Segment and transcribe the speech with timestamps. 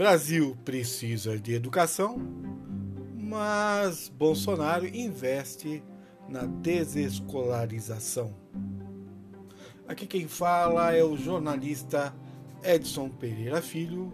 [0.00, 2.16] Brasil precisa de educação,
[3.18, 5.84] mas Bolsonaro investe
[6.26, 8.34] na desescolarização.
[9.86, 12.14] Aqui quem fala é o jornalista
[12.64, 14.10] Edson Pereira Filho,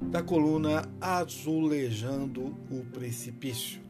[0.00, 3.80] da coluna Azulejando o Precipício.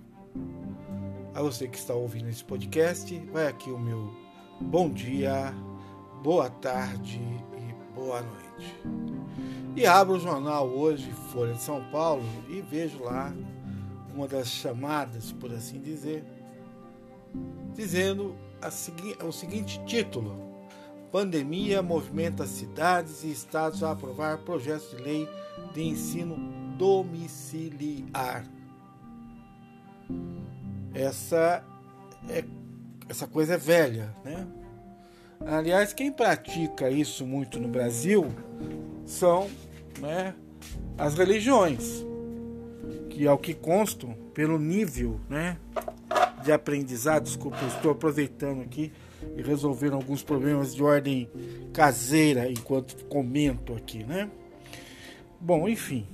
[1.34, 4.10] A você que está ouvindo esse podcast, vai aqui o meu
[4.58, 5.52] bom dia,
[6.22, 7.20] boa tarde
[8.00, 8.80] boa noite.
[9.76, 13.30] E abro o jornal hoje, Folha de São Paulo, e vejo lá
[14.14, 16.24] uma das chamadas, por assim dizer,
[17.74, 18.34] dizendo
[18.70, 20.34] segui o seguinte título:
[21.12, 25.28] Pandemia movimenta cidades e estados a aprovar projetos de lei
[25.74, 26.36] de ensino
[26.78, 28.46] domiciliar.
[30.94, 31.62] Essa
[32.28, 32.44] é,
[33.08, 34.59] essa coisa é velha, né?
[35.46, 38.30] Aliás, quem pratica isso muito no Brasil
[39.06, 39.48] são
[39.98, 40.34] né,
[40.98, 42.04] as religiões,
[43.08, 45.56] que ao que constam, pelo nível né,
[46.44, 48.92] de aprendizado, desculpa, estou aproveitando aqui
[49.36, 51.28] e resolvendo alguns problemas de ordem
[51.72, 54.30] caseira enquanto comento aqui, né?
[55.40, 56.06] Bom, enfim,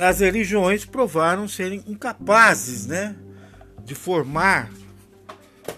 [0.00, 3.16] as religiões provaram serem incapazes, né,
[3.84, 4.70] de formar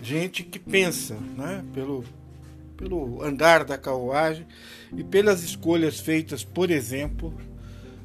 [0.02, 2.04] gente que pensa, né, pelo
[2.80, 4.46] pelo andar da carruagem
[4.96, 7.34] e pelas escolhas feitas, por exemplo,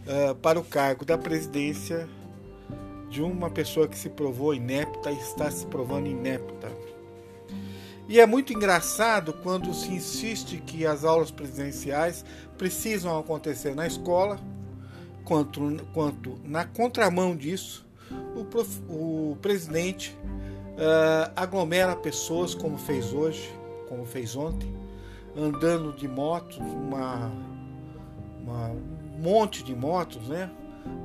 [0.06, 2.10] uh, para o cargo da presidência
[3.10, 6.70] de uma pessoa que se provou inepta e está se provando inepta.
[8.10, 12.26] E é muito engraçado quando se insiste que as aulas presidenciais
[12.58, 14.38] precisam acontecer na escola,
[15.24, 17.86] quanto, quanto na contramão disso,
[18.36, 20.16] o, prof, o presidente
[20.76, 23.52] uh, aglomera pessoas como fez hoje,
[23.88, 24.74] como fez ontem,
[25.36, 27.32] andando de motos, uma,
[28.42, 30.50] uma, um monte de motos, né?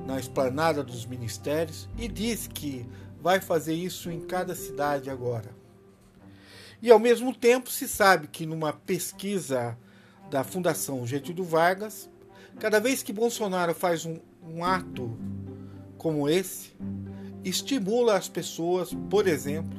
[0.07, 2.87] na esplanada dos ministérios e diz que
[3.21, 5.51] vai fazer isso em cada cidade agora.
[6.83, 9.77] E ao mesmo tempo se sabe que numa pesquisa
[10.31, 12.09] da Fundação Getúlio Vargas,
[12.59, 15.17] cada vez que Bolsonaro faz um, um ato
[15.99, 16.73] como esse,
[17.45, 19.79] estimula as pessoas, por exemplo,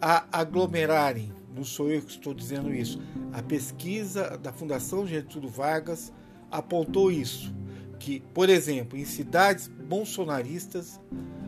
[0.00, 1.32] a aglomerarem.
[1.54, 3.00] Não sou eu que estou dizendo isso.
[3.32, 6.12] A pesquisa da Fundação Getúlio Vargas
[6.50, 7.54] apontou isso
[7.98, 11.00] que, por exemplo, em cidades bolsonaristas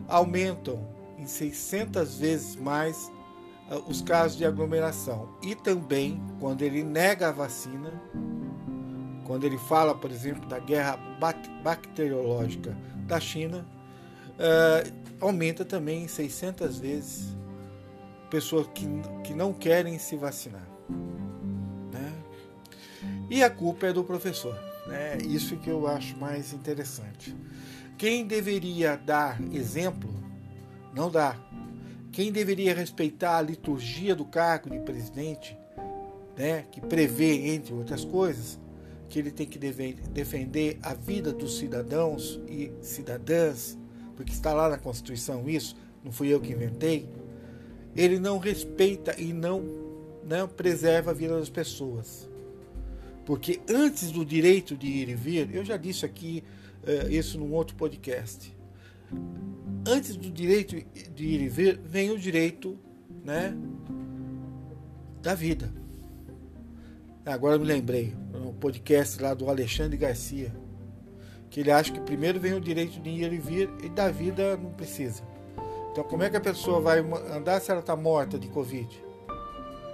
[0.07, 3.11] aumentam em 600 vezes mais
[3.69, 5.29] uh, os casos de aglomeração.
[5.43, 7.93] E também, quando ele nega a vacina,
[9.25, 10.97] quando ele fala, por exemplo, da guerra
[11.63, 12.75] bacteriológica
[13.05, 13.65] da China,
[14.35, 17.37] uh, aumenta também em 600 vezes
[18.29, 18.85] pessoas que,
[19.23, 20.67] que não querem se vacinar.
[21.91, 22.13] Né?
[23.29, 24.57] E a culpa é do professor.
[24.87, 25.17] Né?
[25.25, 27.35] Isso que eu acho mais interessante.
[27.97, 30.09] Quem deveria dar exemplo,
[30.93, 31.35] não dá.
[32.11, 35.57] Quem deveria respeitar a liturgia do cargo de presidente,
[36.37, 38.57] né, que prevê, entre outras coisas,
[39.09, 43.77] que ele tem que defender a vida dos cidadãos e cidadãs,
[44.19, 47.07] porque está lá na Constituição isso, não fui eu que inventei.
[47.95, 49.63] Ele não respeita e não,
[50.25, 52.29] não preserva a vida das pessoas.
[53.25, 56.43] Porque antes do direito de ir e vir, eu já disse aqui
[56.83, 58.53] uh, isso num outro podcast.
[59.87, 60.75] Antes do direito
[61.15, 62.77] de ir e vir, vem o direito
[63.23, 63.55] né,
[65.21, 65.73] da vida.
[67.25, 70.53] Agora me lembrei, no podcast lá do Alexandre Garcia,
[71.49, 74.55] que ele acha que primeiro vem o direito de ir e vir e da vida
[74.57, 75.23] não precisa.
[75.91, 79.03] Então, como é que a pessoa vai andar se ela está morta de Covid?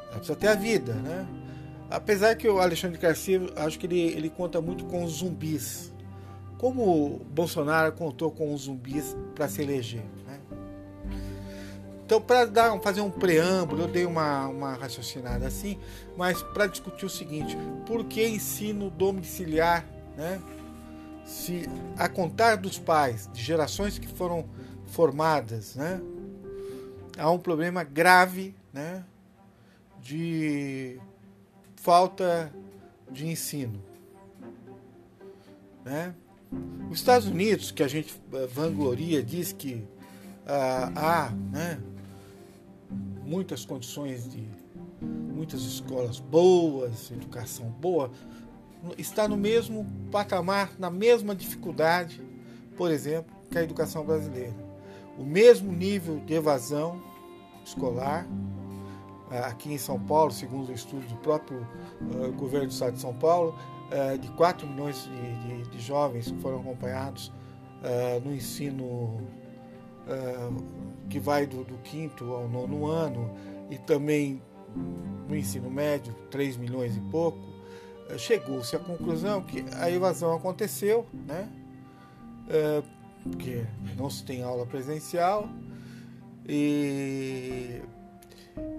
[0.09, 1.27] Ela precisa ter a vida, né?
[1.89, 5.94] Apesar que o Alexandre Garcia, acho que ele, ele conta muito com os zumbis.
[6.57, 10.03] Como Bolsonaro contou com os zumbis para se eleger.
[10.25, 10.39] Né?
[12.05, 15.79] Então, para fazer um preâmbulo, eu dei uma, uma raciocinada assim,
[16.17, 19.85] mas para discutir o seguinte: por que ensino domiciliar,
[20.18, 20.41] né?
[21.25, 21.68] Se
[21.98, 24.45] a contar dos pais, de gerações que foram
[24.86, 26.00] formadas, né?
[27.18, 29.04] Há um problema grave, né?
[30.01, 31.00] De
[31.75, 32.54] falta
[33.12, 33.81] de ensino.
[35.83, 36.16] Né?
[36.89, 39.88] Os Estados Unidos, que a gente eh, vangloria, diz que
[40.48, 41.80] ah, há né,
[43.24, 44.44] muitas condições de
[45.01, 48.12] muitas escolas boas, educação boa,
[48.97, 52.21] está no mesmo patamar, na mesma dificuldade,
[52.77, 54.55] por exemplo, que a educação brasileira.
[55.17, 57.01] O mesmo nível de evasão
[57.63, 58.27] escolar,
[59.47, 61.65] aqui em São Paulo, segundo o estudo do próprio
[62.01, 63.55] uh, governo do estado de São Paulo,
[63.91, 67.31] uh, de 4 milhões de, de, de, jovens que foram acompanhados
[68.23, 69.21] no ensino
[71.07, 73.29] que vai do, do, quinto ao nono ano
[73.69, 74.41] e também
[75.27, 77.37] no ensino médio, 3 milhões e pouco,
[78.18, 81.50] chegou-se à conclusão que a evasão aconteceu, né?
[83.24, 83.66] porque
[83.98, 85.50] não se tem aula presencial
[86.48, 87.81] e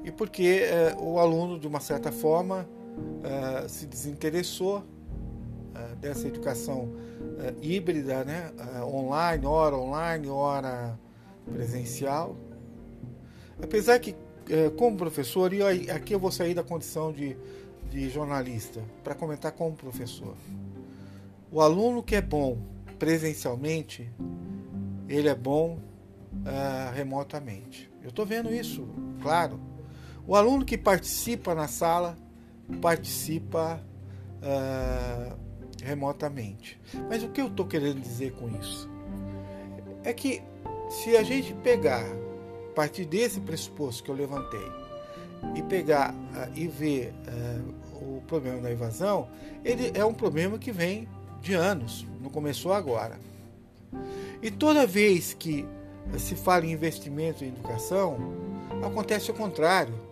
[0.04, 2.66] e porque eh, o aluno, de uma certa forma,
[3.24, 4.84] eh, se desinteressou
[5.74, 6.92] eh, dessa educação
[7.60, 8.50] híbrida, né?
[8.82, 10.98] online, hora online, hora
[11.52, 12.36] presencial.
[13.62, 14.14] Apesar que,
[14.76, 17.36] como professor, e aqui eu vou sair da condição de,
[17.90, 20.36] de jornalista para comentar como professor.
[21.50, 22.58] O aluno que é bom
[22.98, 24.10] presencialmente,
[25.08, 25.78] ele é bom
[26.32, 27.90] uh, remotamente.
[28.02, 28.88] Eu estou vendo isso,
[29.22, 29.60] claro.
[30.26, 32.16] O aluno que participa na sala
[32.80, 33.80] participa
[34.42, 35.36] uh,
[35.82, 36.80] remotamente.
[37.08, 38.90] Mas o que eu estou querendo dizer com isso?
[40.02, 40.42] É que
[40.88, 44.85] se a gente pegar, a partir desse pressuposto que eu levantei,
[45.54, 49.28] e pegar uh, e ver uh, o problema da evasão,
[49.64, 51.08] ele é um problema que vem
[51.40, 53.18] de anos, não começou agora.
[54.42, 55.66] E toda vez que
[56.18, 58.18] se fala em investimento em educação,
[58.82, 60.06] acontece o contrário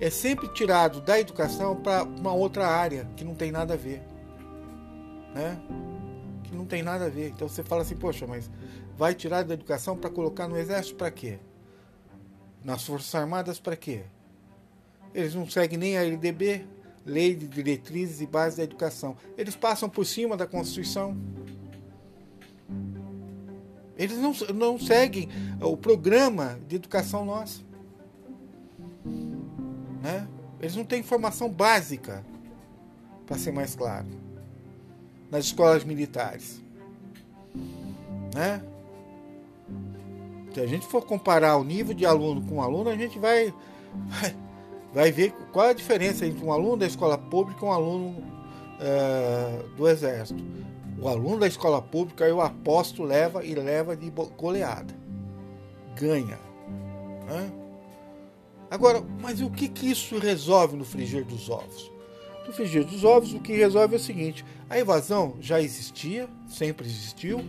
[0.00, 4.00] é sempre tirado da educação para uma outra área que não tem nada a ver.
[5.34, 5.58] Né?
[6.44, 7.30] Que não tem nada a ver.
[7.30, 8.48] Então você fala assim, poxa, mas
[8.96, 11.38] vai tirar da educação para colocar no exército para quê?
[12.64, 14.04] Nas Forças Armadas para quê?
[15.14, 16.64] Eles não seguem nem a LDB,
[17.04, 19.16] Lei de Diretrizes e Bases da Educação.
[19.36, 21.16] Eles passam por cima da Constituição.
[23.96, 25.28] Eles não, não seguem
[25.60, 27.66] o programa de educação nosso.
[30.02, 30.28] Né?
[30.60, 32.24] Eles não têm formação básica,
[33.26, 34.06] para ser mais claro,
[35.30, 36.62] nas escolas militares.
[38.34, 38.62] Né?
[40.52, 43.52] Se a gente for comparar o nível de aluno com aluno, a gente vai,
[44.06, 44.36] vai
[45.12, 48.08] ver qual é a diferença entre um aluno da escola pública e um aluno
[48.78, 50.42] uh, do Exército.
[51.00, 54.94] O aluno da escola pública, eu aposto, leva e leva de goleada.
[55.94, 56.38] Ganha.
[57.26, 57.52] Né?
[58.70, 61.90] Agora, mas o que, que isso resolve no frigir dos ovos?
[62.46, 66.86] No frigir dos ovos, o que resolve é o seguinte: a evasão já existia, sempre
[66.86, 67.44] existiu,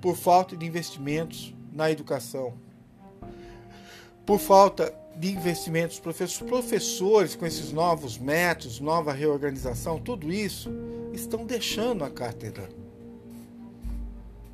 [0.00, 2.54] por falta de investimentos na educação,
[4.24, 10.70] por falta de investimentos professores com esses novos métodos, nova reorganização, tudo isso
[11.12, 12.68] estão deixando a cátedra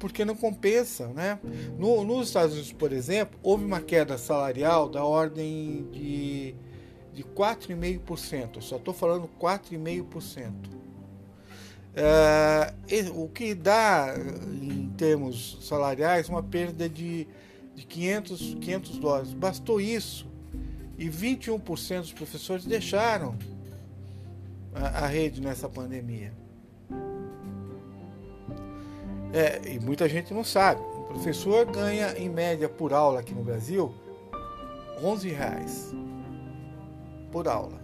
[0.03, 1.39] porque não compensa, né?
[1.79, 6.57] No, nos Estados Unidos, por exemplo, houve uma queda salarial da ordem de,
[7.15, 8.57] de 4,5%.
[8.57, 10.51] Eu só estou falando 4,5%.
[11.95, 12.75] É,
[13.15, 14.13] o que dá,
[14.61, 17.29] em termos salariais, uma perda de,
[17.73, 19.33] de 500, 500 dólares.
[19.33, 20.27] Bastou isso.
[21.03, 23.35] E 21% dos professores deixaram
[24.73, 26.33] a, a rede nessa pandemia.
[29.33, 30.81] É, e muita gente não sabe.
[30.81, 33.93] O professor ganha, em média, por aula aqui no Brasil,
[35.03, 35.93] 11 reais
[37.33, 37.81] por aula.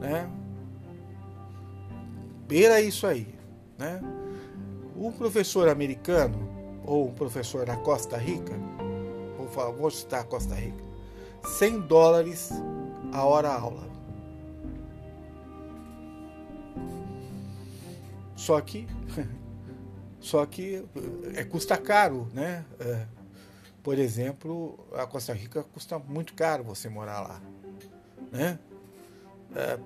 [0.00, 0.28] Né?
[2.48, 3.32] Beira isso aí.
[3.78, 4.00] Né?
[4.96, 8.54] O professor americano, ou um professor da Costa Rica,
[9.38, 10.83] vou, falar, vou citar a Costa Rica,
[11.44, 12.50] 100 dólares
[13.12, 13.84] a hora aula.
[18.36, 18.86] Só que,
[20.20, 20.84] só que
[21.34, 22.64] é, custa caro, né?
[22.80, 23.06] É,
[23.82, 27.40] por exemplo, a Costa Rica custa muito caro você morar lá,
[28.32, 28.58] né?
[29.54, 29.78] É,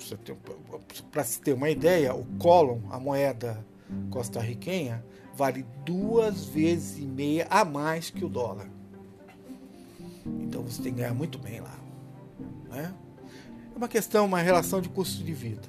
[1.13, 3.65] Para se ter uma ideia, o colon, a moeda
[4.11, 8.69] costarriquenha, vale duas vezes e meia a mais que o dólar.
[10.41, 11.79] Então você tem que ganhar muito bem lá.
[12.71, 12.95] Né?
[13.75, 15.69] É uma questão, uma relação de custo de vida.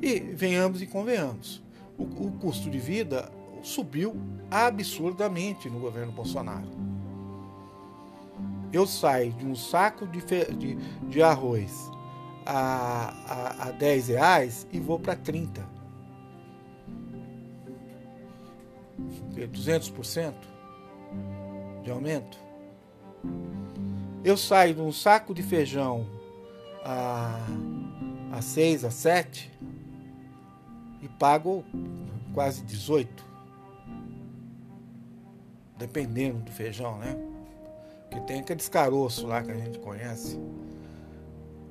[0.00, 1.62] E venhamos e convenhamos
[1.98, 3.30] o, o custo de vida
[3.62, 4.16] subiu
[4.50, 6.68] absurdamente no governo Bolsonaro.
[8.72, 10.20] Eu saio de um saco de,
[10.56, 10.74] de,
[11.08, 11.90] de arroz
[12.46, 15.70] a, a, a 10 reais e vou para 30.
[19.34, 20.34] 200%
[21.82, 22.41] de aumento.
[24.24, 26.06] Eu saio de um saco de feijão
[26.84, 27.38] a,
[28.32, 29.50] a 6, a 7
[31.02, 31.64] e pago
[32.32, 33.24] quase 18.
[35.76, 37.16] Dependendo do feijão, né?
[38.12, 40.38] que tem aqueles caroços lá que a gente conhece.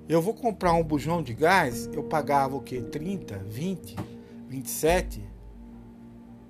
[0.10, 2.82] Eu vou comprar um bujão de gás, eu pagava o que?
[2.82, 3.96] 30, 20,
[4.50, 5.24] 27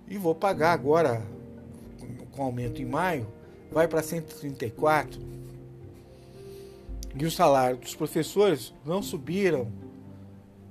[0.08, 1.22] e vou pagar agora
[2.32, 3.28] com aumento em maio,
[3.72, 5.20] vai para 134.
[7.16, 9.72] E o salário dos professores não subiram,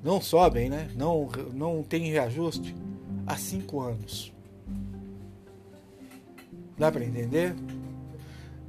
[0.02, 0.88] não sobem, né?
[0.96, 2.74] Não, não tem reajuste
[3.26, 4.32] há cinco anos.
[6.78, 7.54] Dá para entender?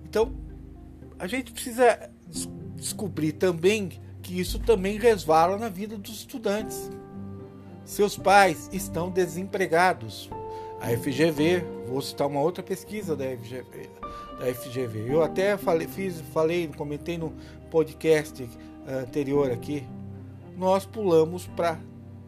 [0.03, 0.33] Então,
[1.17, 2.09] a gente precisa
[2.75, 3.89] descobrir também
[4.21, 6.89] que isso também resvala na vida dos estudantes.
[7.85, 10.29] Seus pais estão desempregados.
[10.81, 14.00] A FGV, vou citar uma outra pesquisa da FGV.
[14.41, 15.05] Da FGV.
[15.07, 17.31] Eu até falei, fiz, falei, comentei no
[17.69, 18.49] podcast
[18.87, 19.83] anterior aqui.
[20.57, 21.79] Nós pulamos para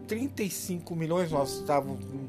[0.07, 2.27] 35 milhões, nós estávamos com,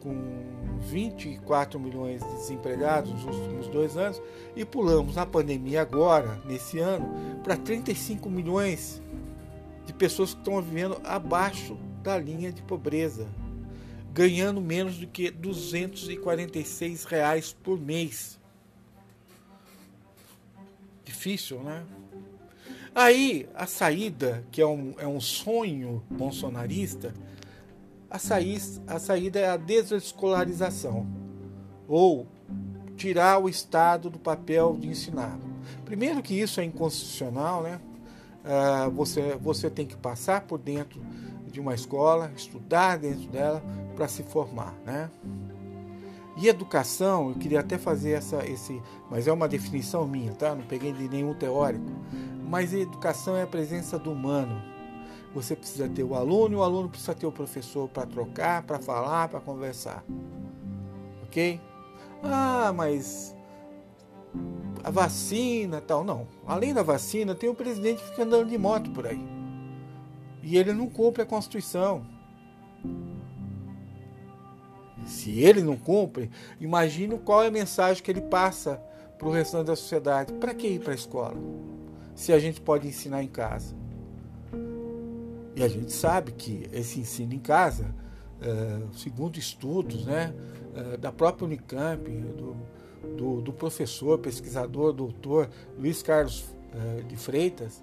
[0.00, 4.20] com 24 milhões de desempregados nos últimos dois anos
[4.54, 9.00] e pulamos na pandemia agora, nesse ano, para 35 milhões
[9.86, 13.26] de pessoas que estão vivendo abaixo da linha de pobreza,
[14.12, 18.41] ganhando menos do que 246 reais por mês.
[21.12, 21.84] Difícil, né?
[22.94, 27.12] Aí a saída, que é um, é um sonho bolsonarista,
[28.10, 31.06] a, saída, a saída é a desescolarização,
[31.86, 32.26] ou
[32.96, 35.38] tirar o Estado do papel de ensinar.
[35.84, 37.78] Primeiro que isso é inconstitucional, né?
[38.42, 41.00] Uh, você, você tem que passar por dentro
[41.46, 43.62] de uma escola, estudar dentro dela
[43.94, 45.10] para se formar, né?
[46.36, 50.54] E educação, eu queria até fazer essa, esse, mas é uma definição minha, tá?
[50.54, 51.84] Não peguei de nenhum teórico.
[52.48, 54.62] Mas educação é a presença do humano,
[55.34, 58.78] você precisa ter o aluno e o aluno precisa ter o professor para trocar, para
[58.78, 60.04] falar, para conversar.
[61.24, 61.58] Ok?
[62.22, 63.34] Ah, mas
[64.84, 66.04] a vacina tal.
[66.04, 66.26] Não.
[66.46, 69.24] Além da vacina, tem o presidente que fica andando de moto por aí.
[70.42, 72.04] E ele não cumpre a Constituição.
[75.06, 76.30] Se ele não cumpre,
[76.60, 78.80] imagine qual é a mensagem que ele passa
[79.18, 80.32] para o restante da sociedade.
[80.34, 81.36] Para que ir para a escola?
[82.14, 83.74] Se a gente pode ensinar em casa.
[85.54, 87.94] E a gente sabe que esse ensino em casa,
[88.40, 90.34] é, segundo estudos né,
[90.74, 92.56] é, da própria Unicamp, do,
[93.16, 96.44] do, do, professor, pesquisador, doutor Luiz Carlos
[96.74, 97.82] é, de Freitas,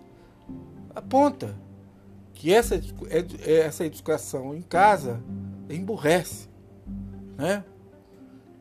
[0.96, 1.56] aponta
[2.34, 2.82] que essa,
[3.46, 5.22] essa educação em casa
[5.70, 6.49] emburrece.
[7.40, 7.64] Né?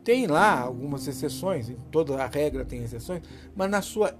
[0.05, 3.21] Tem lá algumas exceções, toda a regra tem exceções,
[3.53, 4.15] mas na sua,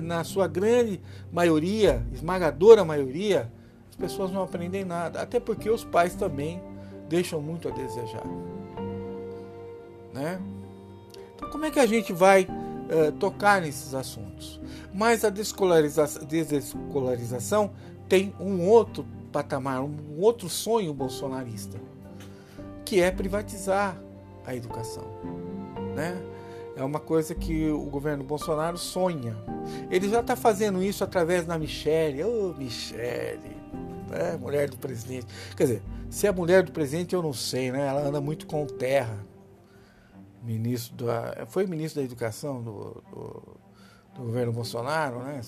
[0.00, 1.00] na sua grande
[1.32, 3.50] maioria, esmagadora maioria,
[4.00, 6.62] pessoas não aprendem nada, até porque os pais também
[7.08, 8.24] deixam muito a desejar.
[10.14, 10.40] Né?
[11.34, 14.60] Então, como é que a gente vai uh, tocar nesses assuntos?
[14.94, 17.72] Mas a desescolarização
[18.08, 21.78] tem um outro patamar, um outro sonho bolsonarista,
[22.90, 23.96] que é privatizar
[24.44, 25.04] a educação.
[25.94, 26.20] Né?
[26.74, 29.36] É uma coisa que o governo Bolsonaro sonha.
[29.88, 32.24] Ele já está fazendo isso através da Michelle.
[32.24, 33.56] Ô, oh, Michelle!
[34.08, 34.36] né?
[34.36, 35.28] Mulher do presidente.
[35.56, 37.86] Quer dizer, se é mulher do presidente, eu não sei, né?
[37.86, 39.24] Ela anda muito com terra.
[40.42, 43.42] Ministro da, foi ministro da Educação do, do,
[44.16, 45.40] do governo Bolsonaro, né?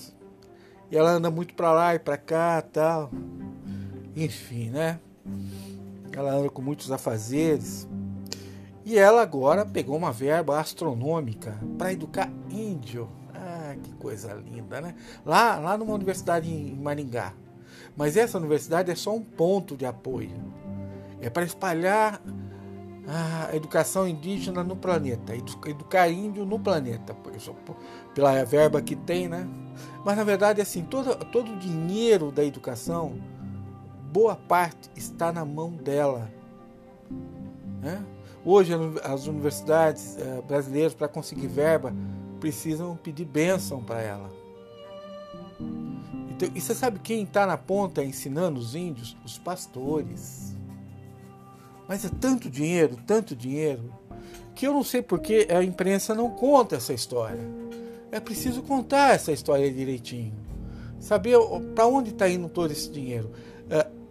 [0.89, 3.11] E ela anda muito para lá e para cá tal.
[4.15, 4.97] Enfim, né?
[6.15, 7.87] Ela anda com muitos afazeres.
[8.85, 13.09] E ela agora pegou uma verba astronômica para educar índio.
[13.33, 14.95] Ah, que coisa linda, né?
[15.25, 17.33] Lá, lá numa universidade em Maringá.
[17.95, 20.31] Mas essa universidade é só um ponto de apoio.
[21.21, 22.21] É para espalhar
[23.07, 27.53] a educação indígena no planeta, educar índio no planeta, por isso,
[28.15, 29.47] pela verba que tem, né?
[30.05, 33.13] Mas na verdade, assim, todo, todo o dinheiro da educação,
[34.13, 36.31] boa parte está na mão dela.
[37.81, 38.05] Né?
[38.45, 38.71] Hoje,
[39.03, 41.91] as universidades eh, brasileiras, para conseguir verba,
[42.39, 44.29] precisam pedir bênção para ela.
[46.29, 49.17] Então, e você sabe quem está na ponta ensinando os índios?
[49.25, 50.55] Os pastores.
[51.87, 53.91] Mas é tanto dinheiro, tanto dinheiro,
[54.53, 57.41] que eu não sei porque a imprensa não conta essa história.
[58.11, 60.33] É preciso contar essa história direitinho.
[60.99, 61.37] Saber
[61.73, 63.31] para onde está indo todo esse dinheiro.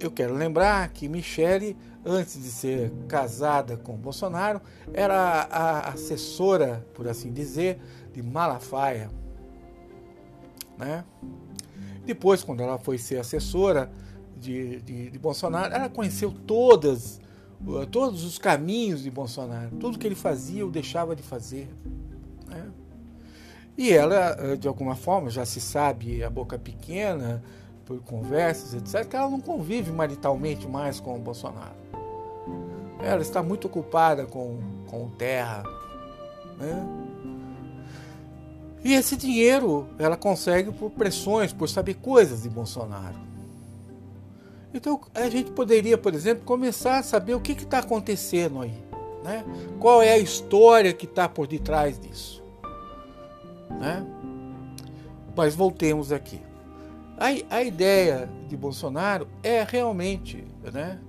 [0.02, 4.60] Eu quero lembrar que Michele, antes de ser casada com Bolsonaro,
[4.92, 5.14] era
[5.48, 7.80] a assessora, por assim dizer,
[8.12, 9.08] de Malafaia.
[10.76, 11.04] Né?
[12.04, 13.92] Depois, quando ela foi ser assessora
[14.36, 17.20] de, de, de Bolsonaro, ela conheceu todas,
[17.92, 19.70] todos os caminhos de Bolsonaro.
[19.76, 21.68] Tudo que ele fazia ou deixava de fazer.
[22.48, 22.72] Né?
[23.78, 27.40] E ela, eh, de alguma forma, já se sabe, a boca pequena,
[27.84, 31.82] por conversas, etc., que ela não convive maritalmente mais com o Bolsonaro.
[33.02, 35.64] Ela está muito ocupada com, com terra.
[36.58, 36.86] Né?
[38.84, 43.18] E esse dinheiro ela consegue por pressões, por saber coisas de Bolsonaro.
[44.74, 48.74] Então a gente poderia, por exemplo, começar a saber o que está acontecendo aí.
[49.22, 49.44] Né?
[49.78, 52.42] Qual é a história que está por detrás disso?
[53.70, 54.04] Né?
[55.36, 56.40] Mas voltemos aqui.
[57.16, 61.00] A, a ideia de Bolsonaro é realmente né,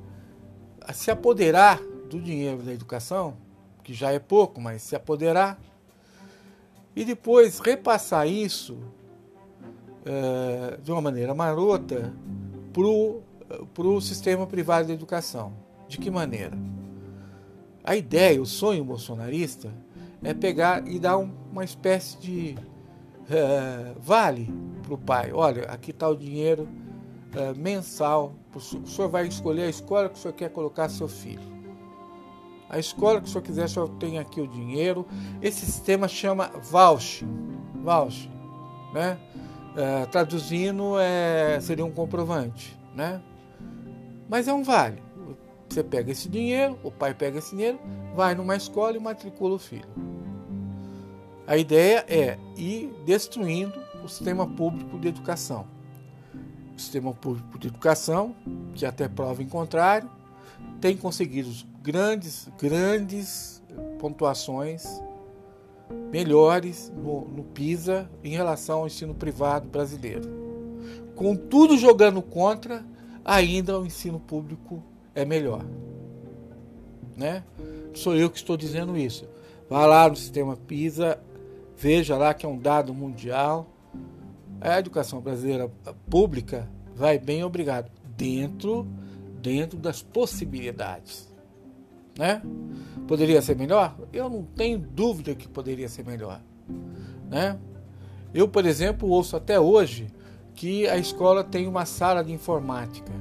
[0.93, 1.79] se apoderar
[2.09, 3.35] do dinheiro da educação,
[3.83, 5.59] que já é pouco, mas se apoderar,
[6.95, 8.77] e depois repassar isso
[10.05, 12.13] é, de uma maneira marota
[13.73, 15.53] para o sistema privado de educação.
[15.87, 16.57] De que maneira?
[17.83, 19.73] A ideia, o sonho bolsonarista
[20.23, 22.55] é pegar e dar um, uma espécie de
[23.29, 25.31] é, vale para o pai.
[25.33, 26.67] Olha, aqui está o dinheiro
[27.35, 28.33] é, mensal.
[28.53, 31.53] O senhor vai escolher a escola que o senhor quer colocar seu filho.
[32.69, 35.05] A escola que o senhor quiser, o senhor tem aqui o dinheiro.
[35.41, 37.27] Esse sistema chama voucher.
[37.75, 38.31] Voucher,
[38.93, 39.17] né?
[39.75, 43.21] É, traduzindo, é, seria um comprovante, né?
[44.29, 45.01] Mas é um vale.
[45.67, 47.79] Você pega esse dinheiro, o pai pega esse dinheiro,
[48.15, 49.87] vai numa escola e matricula o filho.
[51.45, 55.67] A ideia é ir destruindo o sistema público de educação.
[56.75, 58.35] O sistema público de educação,
[58.73, 60.09] que até prova em contrário,
[60.79, 61.49] tem conseguido
[61.81, 63.61] grandes, grandes
[63.99, 64.85] pontuações
[66.11, 70.29] melhores no, no PISA em relação ao ensino privado brasileiro.
[71.15, 72.85] Com tudo jogando contra,
[73.23, 74.81] ainda o ensino público
[75.13, 75.63] é melhor.
[77.15, 77.43] Né?
[77.93, 79.27] Sou eu que estou dizendo isso.
[79.69, 81.19] Vá lá no sistema PISA,
[81.83, 83.67] veja lá que é um dado mundial.
[84.61, 85.69] A educação brasileira
[86.09, 88.87] pública vai bem, obrigado, dentro,
[89.41, 91.29] dentro das possibilidades.
[92.17, 92.41] Né?
[93.05, 93.97] Poderia ser melhor?
[94.13, 96.39] Eu não tenho dúvida que poderia ser melhor.
[97.29, 97.59] Né?
[98.33, 100.07] Eu, por exemplo, ouço até hoje
[100.55, 103.11] que a escola tem uma sala de informática.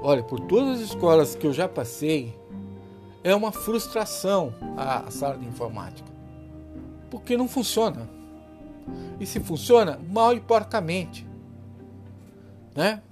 [0.00, 2.32] Olha, por todas as escolas que eu já passei,
[3.24, 6.11] é uma frustração a, sala de informática.
[7.12, 8.08] Porque não funciona.
[9.20, 11.26] E se funciona, mal e porcamente.
[12.74, 13.02] Né?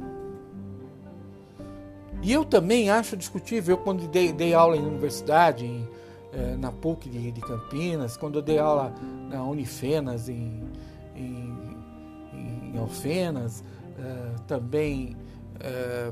[2.22, 5.86] E eu também acho discutível, eu quando dei, dei aula em universidade, em,
[6.32, 8.94] eh, na PUC de, de, Campinas, quando eu dei aula
[9.28, 10.62] na Unifenas, em,
[11.14, 11.76] em,
[12.72, 13.62] em Alfenas,
[13.98, 15.14] eh, também
[15.60, 16.10] eh,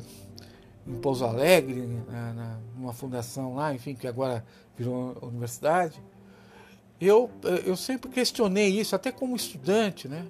[0.86, 4.44] em Pouso Alegre, na, na, numa fundação lá, enfim, que agora
[4.76, 6.02] virou universidade,
[7.06, 7.30] eu,
[7.64, 10.24] eu sempre questionei isso, até como estudante, né?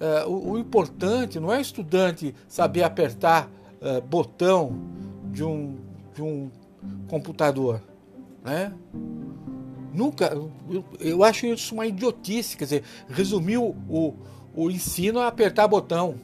[0.00, 3.48] Uh, o, o, importante não é o estudante saber apertar
[3.80, 4.76] uh, botão
[5.32, 5.76] de um,
[6.12, 6.50] de um
[7.06, 7.80] computador,
[8.42, 8.72] né?
[9.92, 10.26] Nunca,
[10.68, 14.14] eu, eu acho isso uma idiotice, quer dizer, resumir o, o,
[14.52, 16.16] o ensino a apertar botão.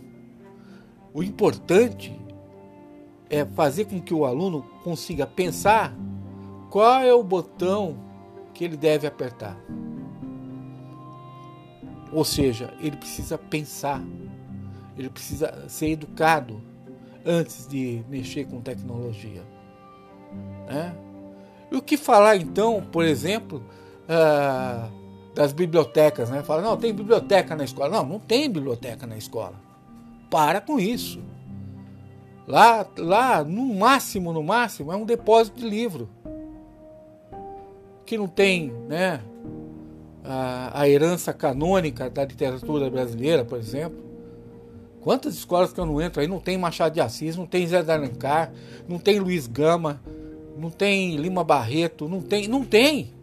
[1.14, 2.12] O importante
[3.30, 5.94] é fazer com que o aluno consiga pensar
[6.68, 8.09] qual é o botão
[8.60, 9.56] que ele deve apertar.
[12.12, 14.02] Ou seja, ele precisa pensar,
[14.98, 16.60] ele precisa ser educado
[17.24, 19.42] antes de mexer com tecnologia.
[20.66, 20.94] Né?
[21.72, 23.64] E o que falar então, por exemplo,
[24.04, 24.92] uh,
[25.34, 26.28] das bibliotecas?
[26.28, 26.42] Né?
[26.42, 27.88] Fala, não, tem biblioteca na escola.
[27.88, 29.54] Não, não tem biblioteca na escola.
[30.28, 31.18] Para com isso.
[32.46, 36.10] Lá, lá, no máximo, no máximo, é um depósito de livro.
[38.10, 39.20] Que não tem né,
[40.24, 44.04] a, a herança canônica da literatura brasileira, por exemplo.
[45.00, 47.84] Quantas escolas que eu não entro aí não tem Machado de Assis, não tem Zé
[47.84, 48.52] de Alencar,
[48.88, 50.02] não tem Luiz Gama,
[50.58, 53.14] não tem Lima Barreto, não tem, não tem.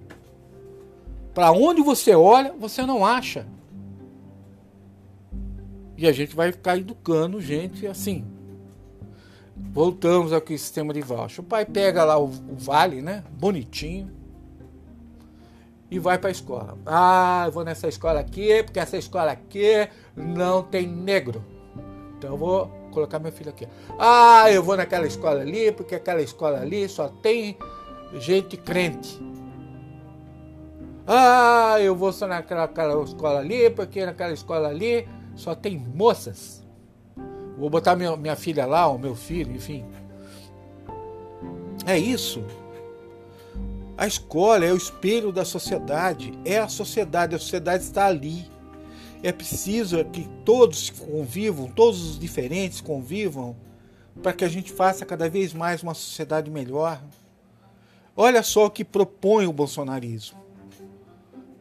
[1.34, 3.45] Para onde você olha, você não acha.
[5.97, 8.23] E a gente vai ficar educando gente assim,
[9.58, 11.43] Voltamos ao sistema de voucher.
[11.43, 13.26] O pai pega lá o, o vale, né?
[13.38, 14.15] Bonitinho.
[15.89, 16.78] E vai para a escola.
[16.86, 21.43] Ah, eu vou nessa escola aqui, porque essa escola aqui não tem negro.
[22.17, 23.67] Então eu vou colocar meu filho aqui.
[23.97, 27.58] Ah, eu vou naquela escola ali, porque aquela escola ali só tem
[28.19, 29.21] gente crente.
[31.06, 36.65] Ah, eu vou só naquela, naquela escola ali, porque naquela escola ali só tem moças.
[37.58, 39.86] Vou botar minha, minha filha lá, o meu filho, enfim.
[41.86, 42.43] É isso.
[43.98, 48.46] A escola é o espelho da sociedade, é a sociedade, a sociedade está ali.
[49.24, 53.56] É preciso que todos convivam, todos os diferentes convivam,
[54.22, 57.02] para que a gente faça cada vez mais uma sociedade melhor.
[58.16, 60.38] Olha só o que propõe o bolsonarismo.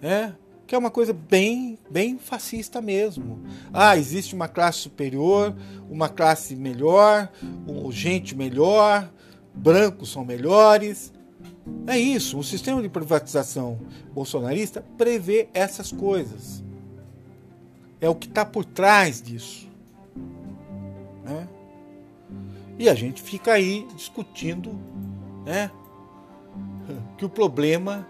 [0.02, 0.32] É,
[0.66, 3.42] que é uma coisa bem, bem fascista mesmo.
[3.72, 5.56] Ah, existe uma classe superior,
[5.88, 7.30] uma classe melhor,
[7.90, 9.10] gente melhor,
[9.54, 11.15] brancos são melhores.
[11.86, 13.78] É isso, o sistema de privatização
[14.12, 16.62] bolsonarista prevê essas coisas.
[18.00, 19.68] É o que está por trás disso.
[21.24, 21.48] Né?
[22.78, 24.78] E a gente fica aí discutindo
[25.44, 25.70] né,
[27.16, 28.06] que o problema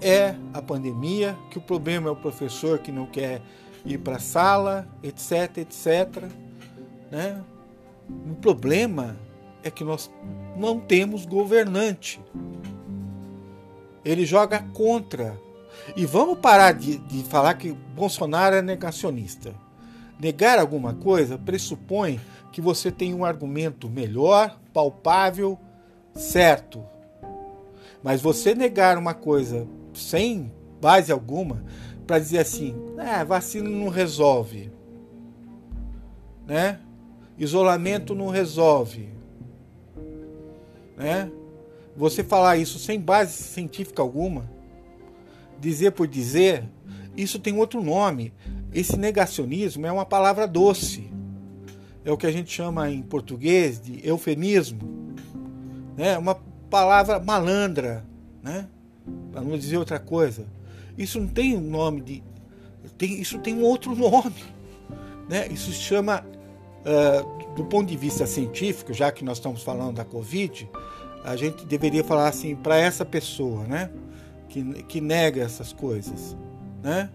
[0.00, 3.40] é a pandemia, que o problema é o professor que não quer
[3.84, 6.24] ir para a sala, etc, etc.
[7.10, 7.42] Né?
[8.30, 9.16] O problema
[9.62, 10.10] é que nós
[10.56, 12.20] não temos governante.
[14.04, 15.38] Ele joga contra.
[15.96, 19.54] E vamos parar de, de falar que Bolsonaro é negacionista.
[20.18, 22.20] Negar alguma coisa pressupõe
[22.52, 25.58] que você tem um argumento melhor, palpável,
[26.14, 26.84] certo.
[28.02, 31.62] Mas você negar uma coisa sem base alguma
[32.06, 34.72] para dizer assim, ah, vacina não resolve,
[36.46, 36.80] né?
[37.38, 39.08] Isolamento não resolve,
[41.00, 41.32] né?
[41.96, 44.48] Você falar isso sem base científica alguma,
[45.58, 46.68] dizer por dizer,
[47.16, 48.32] isso tem outro nome.
[48.72, 51.10] Esse negacionismo é uma palavra doce.
[52.04, 55.16] É o que a gente chama em português de eufemismo,
[55.96, 56.16] né?
[56.16, 56.34] Uma
[56.70, 58.04] palavra malandra,
[58.42, 58.68] né?
[59.32, 60.46] Para não dizer outra coisa.
[60.96, 62.22] Isso não tem um nome de
[62.96, 64.44] tem, isso tem um outro nome,
[65.28, 65.48] né?
[65.48, 66.24] Isso se chama
[66.80, 70.68] uh, do ponto de vista científico, já que nós estamos falando da Covid,
[71.24, 73.90] a gente deveria falar assim para essa pessoa, né?
[74.48, 76.36] Que, que nega essas coisas,
[76.82, 77.10] né?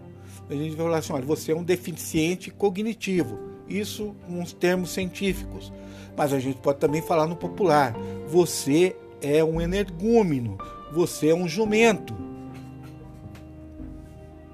[0.48, 3.38] A gente vai falar assim, olha, você é um deficiente cognitivo.
[3.68, 5.72] Isso uns termos científicos.
[6.16, 7.94] Mas a gente pode também falar no popular.
[8.28, 10.56] Você é um energúmeno.
[10.92, 12.16] Você é um jumento.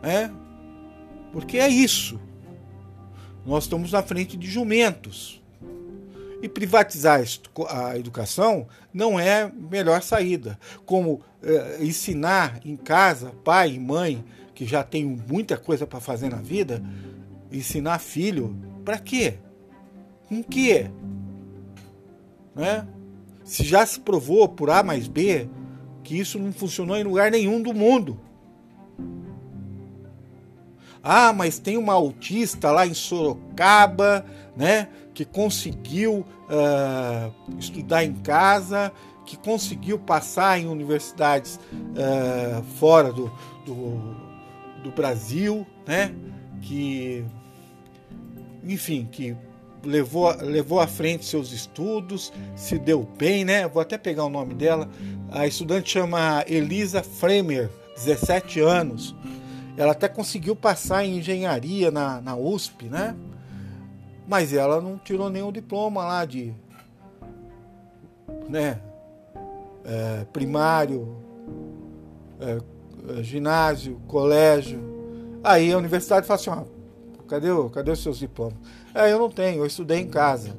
[0.03, 0.31] É?
[1.31, 2.19] Porque é isso.
[3.45, 5.42] Nós estamos na frente de jumentos.
[6.43, 7.23] E privatizar
[7.71, 10.59] a educação não é melhor saída.
[10.85, 16.29] Como eh, ensinar em casa, pai e mãe, que já tem muita coisa para fazer
[16.29, 16.83] na vida,
[17.51, 19.39] ensinar filho, para quê?
[20.29, 20.91] Com quê?
[22.55, 22.87] Né?
[23.45, 25.49] Se já se provou por A mais B
[26.03, 28.19] que isso não funcionou em lugar nenhum do mundo.
[31.03, 34.25] Ah, mas tem uma autista lá em Sorocaba,
[34.57, 38.93] né, que conseguiu uh, estudar em casa,
[39.27, 43.31] que conseguiu passar em universidades uh, fora do,
[43.65, 44.17] do,
[44.83, 46.15] do Brasil, né,
[46.63, 47.25] que,
[48.65, 49.37] enfim, que
[49.85, 53.67] levou, levou à frente seus estudos, se deu bem, né?
[53.69, 54.89] Vou até pegar o nome dela.
[55.31, 59.15] A estudante chama Elisa Fremer, 17 anos.
[59.77, 63.17] Ela até conseguiu passar em engenharia na, na USP, né?
[64.27, 66.55] Mas ela não tirou nenhum diploma lá de
[68.49, 68.81] né,
[69.85, 71.17] é, primário,
[72.41, 72.59] é,
[73.19, 74.81] é ginásio, colégio.
[75.43, 76.65] Aí a universidade fala assim: ó,
[77.27, 78.59] cadê, cadê os seus diplomas?
[78.95, 80.55] É, eu não tenho, eu estudei em casa.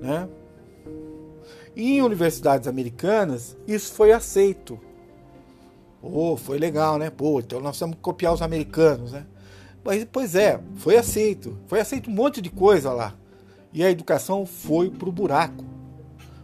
[0.00, 0.28] Né?
[1.76, 4.78] Em universidades americanas, isso foi aceito.
[6.02, 7.10] Oh, foi legal, né?
[7.10, 9.24] Pô, então nós vamos copiar os americanos, né?
[10.12, 11.58] Pois é, foi aceito.
[11.66, 13.14] Foi aceito um monte de coisa lá.
[13.72, 15.64] E a educação foi pro buraco.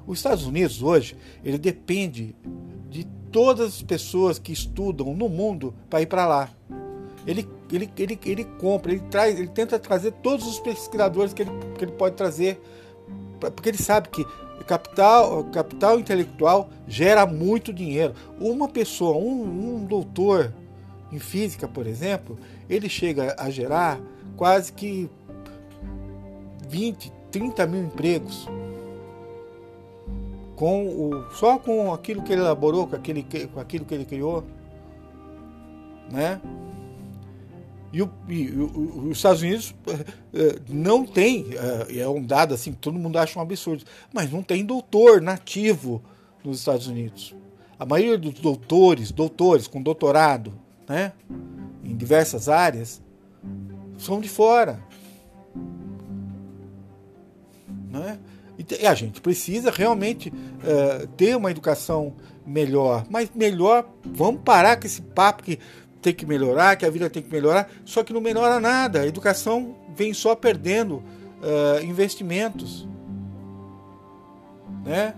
[0.07, 2.35] Os Estados Unidos hoje, ele depende
[2.88, 6.51] de todas as pessoas que estudam no mundo para ir para lá.
[7.27, 11.51] Ele, ele, ele, ele compra, ele traz, ele tenta trazer todos os pesquisadores que ele,
[11.77, 12.59] que ele pode trazer,
[13.38, 14.24] porque ele sabe que
[14.66, 18.14] capital, capital intelectual gera muito dinheiro.
[18.40, 20.55] Uma pessoa, um, um doutor
[21.10, 24.00] em física, por exemplo, ele chega a gerar
[24.36, 25.10] quase que
[26.68, 28.46] 20, 30 mil empregos.
[30.54, 34.44] Com o, só com aquilo que ele elaborou, com, aquele, com aquilo que ele criou.
[36.10, 36.40] Né?
[37.92, 42.72] E, o, e o, os Estados Unidos uh, não tem, uh, é um dado assim
[42.72, 46.02] que todo mundo acha um absurdo, mas não tem doutor nativo
[46.44, 47.34] nos Estados Unidos.
[47.78, 50.52] A maioria dos doutores, doutores com doutorado,
[50.88, 51.12] né,
[51.85, 53.03] em diversas áreas,
[53.98, 54.81] são de fora.
[57.90, 58.18] Né?
[58.59, 62.14] E a gente precisa realmente uh, ter uma educação
[62.46, 63.05] melhor.
[63.09, 65.59] Mas melhor, vamos parar com esse papo que
[66.01, 67.70] tem que melhorar, que a vida tem que melhorar.
[67.85, 69.03] Só que não melhora nada.
[69.03, 72.88] A educação vem só perdendo uh, investimentos.
[74.85, 75.14] Né?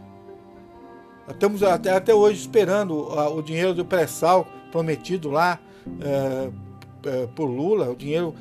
[1.28, 2.94] Estamos até, até hoje esperando
[3.34, 7.90] o dinheiro do pré-sal prometido lá uh, uh, por Lula.
[7.90, 8.34] O dinheiro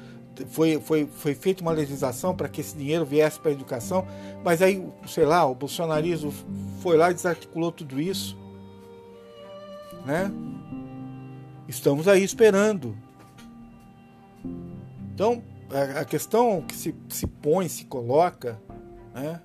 [0.47, 4.07] foi, foi, foi feita uma legislação para que esse dinheiro viesse para a educação,
[4.43, 6.31] mas aí, sei lá, o bolsonarismo
[6.81, 8.37] foi lá e desarticulou tudo isso.
[10.05, 10.31] Né?
[11.67, 12.97] Estamos aí esperando.
[15.13, 15.43] Então,
[15.99, 18.59] a questão que se, se põe, se coloca,
[19.13, 19.41] né,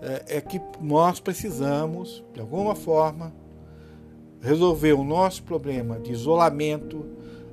[0.00, 3.32] é, é que nós precisamos, de alguma forma,
[4.42, 7.06] resolver o nosso problema de isolamento,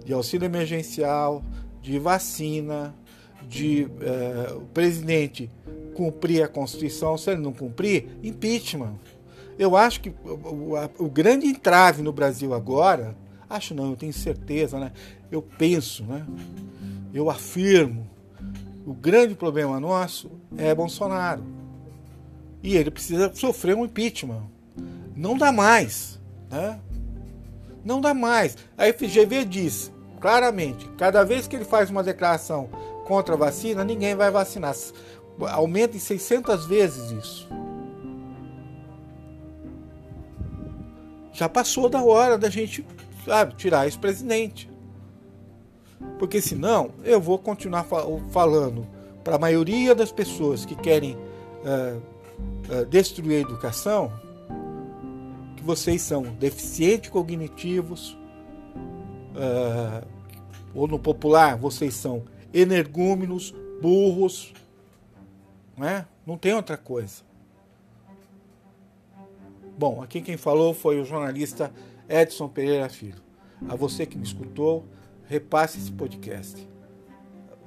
[0.04, 1.44] de auxílio emergencial,
[1.82, 2.96] de vacina,
[3.48, 5.50] de eh, o presidente
[5.94, 8.96] cumprir a Constituição, se ele não cumprir, impeachment.
[9.58, 13.16] Eu acho que o, o, grande entrave no Brasil agora,
[13.50, 14.92] acho não, eu tenho certeza, né?
[15.32, 16.26] Eu penso, né?
[17.14, 18.10] Eu afirmo,
[18.86, 21.44] o grande problema nosso é Bolsonaro.
[22.64, 24.44] E ele precisa sofrer um impeachment.
[25.16, 26.19] Não dá mais,
[26.50, 26.80] né?
[27.84, 28.58] Não dá mais.
[28.78, 30.88] A FGV diz: claramente.
[30.98, 32.70] Cada vez que ele faz uma declaração
[33.06, 34.76] contra a vacina, ninguém vai vacinar.
[35.52, 37.48] Aumenta em 600 vezes isso.
[41.32, 42.86] Já passou da hora da gente,
[43.26, 44.70] sabe, tirar esse presidente.
[46.18, 47.86] Porque senão eu vou continuar
[48.30, 48.86] falando
[49.24, 52.02] para a maioria das pessoas que querem uh,
[52.72, 54.12] uh, destruir a educação
[55.70, 58.18] vocês são deficientes cognitivos,
[59.36, 60.04] uh,
[60.74, 64.52] ou no popular, vocês são energúmenos, burros,
[65.78, 66.08] não é?
[66.26, 67.22] Não tem outra coisa.
[69.78, 71.72] Bom, aqui quem falou foi o jornalista
[72.10, 73.22] Edson Pereira Filho.
[73.68, 74.88] A você que me escutou,
[75.28, 76.68] repasse esse podcast.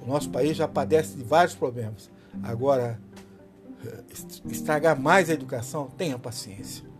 [0.01, 2.11] O nosso país já padece de vários problemas.
[2.43, 2.99] Agora,
[3.85, 4.03] eh,
[4.51, 6.91] estragar mais a educação, tenha paciência.